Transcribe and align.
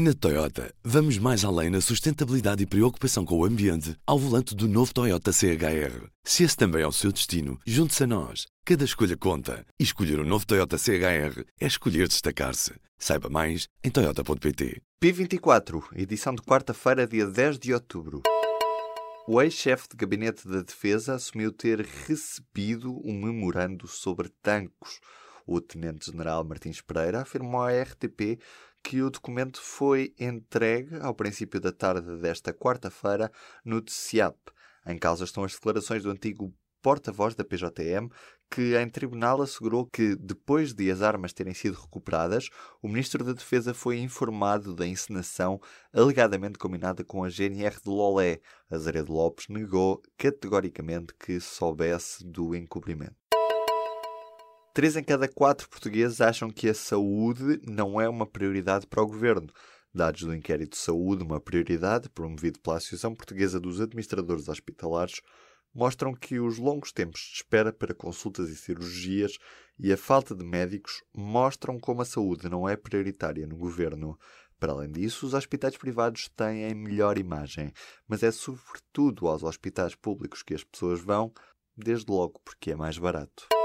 Na 0.00 0.14
Toyota, 0.14 0.72
vamos 0.84 1.18
mais 1.18 1.44
além 1.44 1.70
na 1.70 1.80
sustentabilidade 1.80 2.62
e 2.62 2.66
preocupação 2.66 3.24
com 3.24 3.36
o 3.36 3.44
ambiente 3.44 3.96
ao 4.06 4.16
volante 4.16 4.54
do 4.54 4.68
novo 4.68 4.94
Toyota 4.94 5.32
CHR. 5.32 6.06
Se 6.22 6.44
esse 6.44 6.56
também 6.56 6.82
é 6.82 6.86
o 6.86 6.92
seu 6.92 7.10
destino, 7.10 7.58
junte-se 7.66 8.04
a 8.04 8.06
nós. 8.06 8.46
Cada 8.64 8.84
escolha 8.84 9.16
conta. 9.16 9.66
E 9.76 9.82
escolher 9.82 10.20
o 10.20 10.22
um 10.22 10.24
novo 10.24 10.46
Toyota 10.46 10.78
CHR 10.78 11.42
é 11.60 11.66
escolher 11.66 12.06
destacar-se. 12.06 12.74
Saiba 12.96 13.28
mais 13.28 13.66
em 13.82 13.90
Toyota.pt. 13.90 14.80
P24, 15.02 15.82
edição 15.96 16.32
de 16.32 16.42
quarta-feira, 16.42 17.04
dia 17.04 17.26
10 17.26 17.58
de 17.58 17.74
outubro. 17.74 18.22
O 19.26 19.42
ex-chefe 19.42 19.88
de 19.90 19.96
gabinete 19.96 20.46
da 20.46 20.62
Defesa 20.62 21.16
assumiu 21.16 21.50
ter 21.50 21.84
recebido 22.06 23.00
um 23.04 23.20
memorando 23.20 23.88
sobre 23.88 24.28
tanques. 24.44 25.00
O 25.50 25.62
tenente-general 25.62 26.44
Martins 26.44 26.82
Pereira 26.82 27.22
afirmou 27.22 27.62
à 27.62 27.70
RTP 27.70 28.38
que 28.82 29.00
o 29.00 29.08
documento 29.08 29.58
foi 29.62 30.14
entregue 30.20 30.96
ao 31.00 31.14
princípio 31.14 31.58
da 31.58 31.72
tarde 31.72 32.18
desta 32.18 32.52
quarta-feira 32.52 33.32
no 33.64 33.80
TCIAP. 33.80 34.36
Em 34.86 34.98
causa 34.98 35.24
estão 35.24 35.44
as 35.44 35.54
declarações 35.54 36.02
do 36.02 36.10
antigo 36.10 36.54
porta-voz 36.82 37.34
da 37.34 37.44
PJM, 37.44 38.10
que 38.50 38.76
em 38.76 38.90
tribunal 38.90 39.40
assegurou 39.40 39.86
que, 39.86 40.14
depois 40.16 40.74
de 40.74 40.90
as 40.90 41.00
armas 41.00 41.32
terem 41.32 41.54
sido 41.54 41.80
recuperadas, 41.80 42.50
o 42.82 42.88
Ministro 42.88 43.24
da 43.24 43.32
Defesa 43.32 43.72
foi 43.72 43.98
informado 44.00 44.74
da 44.74 44.86
encenação 44.86 45.58
alegadamente 45.94 46.58
combinada 46.58 47.02
com 47.02 47.24
a 47.24 47.30
GNR 47.30 47.80
de 47.82 47.88
Lolé. 47.88 48.40
Azeredo 48.70 49.14
Lopes 49.14 49.48
negou 49.48 50.02
categoricamente 50.18 51.14
que 51.18 51.40
soubesse 51.40 52.22
do 52.22 52.54
encobrimento. 52.54 53.27
Três 54.78 54.94
em 54.94 55.02
cada 55.02 55.26
quatro 55.26 55.68
portugueses 55.68 56.20
acham 56.20 56.50
que 56.50 56.68
a 56.68 56.72
saúde 56.72 57.60
não 57.66 58.00
é 58.00 58.08
uma 58.08 58.24
prioridade 58.24 58.86
para 58.86 59.02
o 59.02 59.08
governo. 59.08 59.48
Dados 59.92 60.22
do 60.22 60.32
inquérito 60.32 60.76
Saúde, 60.76 61.24
uma 61.24 61.40
prioridade, 61.40 62.08
promovido 62.08 62.60
pela 62.60 62.76
Associação 62.76 63.12
Portuguesa 63.12 63.58
dos 63.58 63.80
Administradores 63.80 64.48
Hospitalares, 64.48 65.20
mostram 65.74 66.14
que 66.14 66.38
os 66.38 66.58
longos 66.58 66.92
tempos 66.92 67.22
de 67.22 67.38
espera 67.38 67.72
para 67.72 67.92
consultas 67.92 68.50
e 68.50 68.54
cirurgias 68.54 69.32
e 69.76 69.92
a 69.92 69.96
falta 69.96 70.32
de 70.32 70.44
médicos 70.44 71.02
mostram 71.12 71.76
como 71.80 72.02
a 72.02 72.04
saúde 72.04 72.48
não 72.48 72.68
é 72.68 72.76
prioritária 72.76 73.48
no 73.48 73.56
governo. 73.56 74.16
Para 74.60 74.74
além 74.74 74.92
disso, 74.92 75.26
os 75.26 75.34
hospitais 75.34 75.76
privados 75.76 76.28
têm 76.36 76.72
melhor 76.72 77.18
imagem, 77.18 77.72
mas 78.06 78.22
é 78.22 78.30
sobretudo 78.30 79.26
aos 79.26 79.42
hospitais 79.42 79.96
públicos 79.96 80.44
que 80.44 80.54
as 80.54 80.62
pessoas 80.62 81.00
vão, 81.00 81.32
desde 81.76 82.08
logo 82.08 82.40
porque 82.44 82.70
é 82.70 82.76
mais 82.76 82.96
barato. 82.96 83.57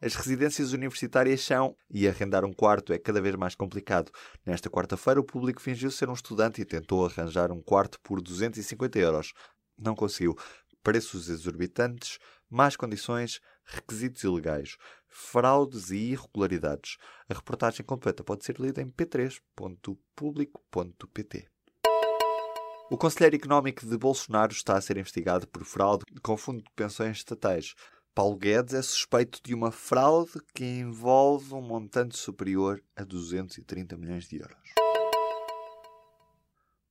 As 0.00 0.14
residências 0.14 0.72
universitárias 0.72 1.40
são, 1.40 1.76
e 1.90 2.06
arrendar 2.06 2.44
um 2.44 2.52
quarto 2.52 2.92
é 2.92 2.98
cada 2.98 3.20
vez 3.20 3.34
mais 3.34 3.56
complicado. 3.56 4.12
Nesta 4.46 4.70
quarta-feira, 4.70 5.18
o 5.18 5.24
público 5.24 5.60
fingiu 5.60 5.90
ser 5.90 6.08
um 6.08 6.12
estudante 6.12 6.60
e 6.60 6.64
tentou 6.64 7.04
arranjar 7.04 7.50
um 7.50 7.60
quarto 7.60 7.98
por 8.00 8.20
250 8.20 8.96
euros. 8.98 9.32
Não 9.76 9.96
conseguiu. 9.96 10.36
Preços 10.84 11.28
exorbitantes, 11.28 12.20
más 12.48 12.76
condições, 12.76 13.40
requisitos 13.64 14.22
ilegais, 14.22 14.76
fraudes 15.08 15.90
e 15.90 16.12
irregularidades. 16.12 16.96
A 17.28 17.34
reportagem 17.34 17.84
completa 17.84 18.22
pode 18.22 18.44
ser 18.44 18.60
lida 18.60 18.80
em 18.80 18.88
p3.publico.pt. 18.88 21.48
O 22.90 22.96
Conselheiro 22.96 23.36
Económico 23.36 23.84
de 23.84 23.98
Bolsonaro 23.98 24.52
está 24.52 24.78
a 24.78 24.80
ser 24.80 24.96
investigado 24.96 25.46
por 25.48 25.62
fraude 25.64 26.04
com 26.22 26.38
fundo 26.38 26.62
de 26.62 26.70
pensões 26.74 27.18
estatais. 27.18 27.74
Paulo 28.18 28.36
Guedes 28.36 28.74
é 28.74 28.82
suspeito 28.82 29.38
de 29.44 29.54
uma 29.54 29.70
fraude 29.70 30.40
que 30.52 30.64
envolve 30.64 31.54
um 31.54 31.62
montante 31.62 32.18
superior 32.18 32.82
a 32.96 33.04
230 33.04 33.96
milhões 33.96 34.26
de 34.26 34.40
euros. 34.40 34.58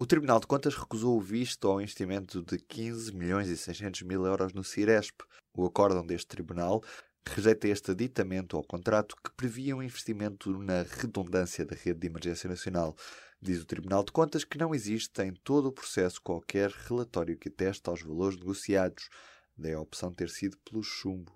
O 0.00 0.04
Tribunal 0.04 0.40
de 0.40 0.48
Contas 0.48 0.74
recusou 0.74 1.16
o 1.16 1.20
visto 1.20 1.68
ao 1.68 1.80
investimento 1.80 2.42
de 2.42 2.58
15 2.58 3.14
milhões 3.14 3.48
e 3.48 3.56
600 3.56 4.02
mil 4.02 4.26
euros 4.26 4.52
no 4.52 4.64
Ciresp. 4.64 5.20
O 5.56 5.64
acórdão 5.64 6.04
deste 6.04 6.26
tribunal 6.26 6.82
rejeita 7.24 7.68
este 7.68 7.92
aditamento 7.92 8.56
ao 8.56 8.64
contrato 8.64 9.14
que 9.14 9.30
previa 9.36 9.76
um 9.76 9.82
investimento 9.82 10.58
na 10.58 10.82
redundância 10.82 11.64
da 11.64 11.76
rede 11.76 12.00
de 12.00 12.08
emergência 12.08 12.50
nacional. 12.50 12.96
Diz 13.40 13.62
o 13.62 13.64
Tribunal 13.64 14.02
de 14.02 14.10
Contas 14.10 14.42
que 14.42 14.58
não 14.58 14.74
existe 14.74 15.22
em 15.22 15.32
todo 15.44 15.66
o 15.66 15.72
processo 15.72 16.20
qualquer 16.20 16.70
relatório 16.70 17.38
que 17.38 17.48
ateste 17.48 17.88
aos 17.88 18.02
valores 18.02 18.36
negociados. 18.36 19.08
Daí 19.56 19.74
a 19.74 19.80
opção 19.80 20.12
ter 20.12 20.30
sido 20.30 20.56
pelo 20.58 20.82
chumbo. 20.82 21.32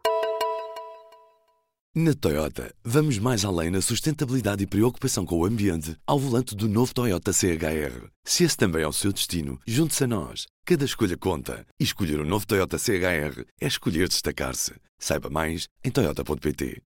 Na 1.99 2.12
Toyota, 2.12 2.75
vamos 2.84 3.19
mais 3.19 3.43
além 3.43 3.71
na 3.71 3.81
sustentabilidade 3.81 4.62
e 4.62 4.66
preocupação 4.66 5.25
com 5.25 5.38
o 5.38 5.47
ambiente 5.47 5.97
ao 6.06 6.19
volante 6.19 6.54
do 6.54 6.69
novo 6.69 6.93
Toyota 6.93 7.32
CHR. 7.32 8.10
Se 8.22 8.44
esse 8.44 8.54
também 8.54 8.82
é 8.82 8.87
o 8.87 8.93
seu 8.93 9.15
destino, 9.15 9.59
junte-se 9.66 10.04
a 10.04 10.06
nós. 10.06 10.47
Cada 10.66 10.84
escolha 10.84 11.16
conta. 11.16 11.66
E 11.81 11.84
escolher 11.84 12.21
o 12.21 12.22
um 12.22 12.28
novo 12.28 12.47
Toyota 12.47 12.77
CHR 12.77 13.47
é 13.59 13.66
escolher 13.66 14.09
destacar-se. 14.09 14.75
Saiba 14.98 15.31
mais 15.31 15.69
em 15.83 15.91
Toyota.pt. 15.91 16.83